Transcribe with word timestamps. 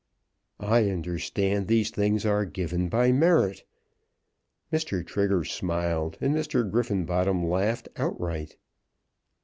"I 0.59 0.89
understand 0.89 1.67
these 1.67 1.91
things 1.91 2.25
are 2.25 2.43
given 2.43 2.89
by 2.89 3.11
merit." 3.11 3.63
Mr. 4.73 5.05
Trigger 5.05 5.43
smiled, 5.43 6.17
and 6.19 6.33
Mr. 6.33 6.67
Griffenbottom 6.67 7.45
laughed 7.47 7.87
outright. 7.97 8.57